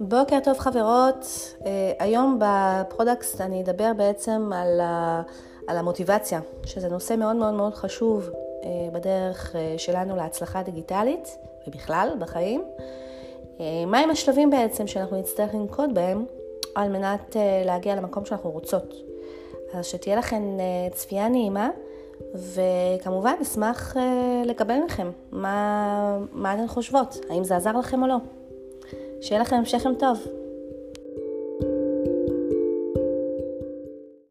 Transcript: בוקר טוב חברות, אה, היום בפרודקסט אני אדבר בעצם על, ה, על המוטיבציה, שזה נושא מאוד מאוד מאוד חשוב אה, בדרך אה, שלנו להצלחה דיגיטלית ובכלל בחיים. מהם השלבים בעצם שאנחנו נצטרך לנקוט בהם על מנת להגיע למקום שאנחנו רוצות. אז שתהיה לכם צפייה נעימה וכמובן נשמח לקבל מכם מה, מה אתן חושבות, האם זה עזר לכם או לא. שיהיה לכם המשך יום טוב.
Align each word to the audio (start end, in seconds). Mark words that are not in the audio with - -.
בוקר 0.00 0.38
טוב 0.44 0.58
חברות, 0.58 1.54
אה, 1.66 1.92
היום 1.98 2.38
בפרודקסט 2.40 3.40
אני 3.40 3.62
אדבר 3.62 3.92
בעצם 3.96 4.50
על, 4.54 4.80
ה, 4.80 5.22
על 5.66 5.76
המוטיבציה, 5.76 6.40
שזה 6.66 6.88
נושא 6.88 7.14
מאוד 7.14 7.36
מאוד 7.36 7.54
מאוד 7.54 7.74
חשוב 7.74 8.30
אה, 8.64 8.70
בדרך 8.92 9.56
אה, 9.56 9.74
שלנו 9.78 10.16
להצלחה 10.16 10.62
דיגיטלית 10.62 11.38
ובכלל 11.66 12.10
בחיים. 12.18 12.64
מהם 13.86 14.10
השלבים 14.10 14.50
בעצם 14.50 14.86
שאנחנו 14.86 15.16
נצטרך 15.16 15.54
לנקוט 15.54 15.90
בהם 15.92 16.24
על 16.74 16.88
מנת 16.88 17.36
להגיע 17.64 17.96
למקום 17.96 18.24
שאנחנו 18.24 18.50
רוצות. 18.50 18.94
אז 19.74 19.86
שתהיה 19.86 20.16
לכם 20.16 20.42
צפייה 20.92 21.28
נעימה 21.28 21.70
וכמובן 22.34 23.34
נשמח 23.40 23.96
לקבל 24.44 24.76
מכם 24.84 25.10
מה, 25.32 26.18
מה 26.32 26.54
אתן 26.54 26.66
חושבות, 26.66 27.16
האם 27.30 27.44
זה 27.44 27.56
עזר 27.56 27.72
לכם 27.78 28.02
או 28.02 28.08
לא. 28.08 28.16
שיהיה 29.20 29.42
לכם 29.42 29.56
המשך 29.56 29.84
יום 29.84 29.94
טוב. 29.94 30.43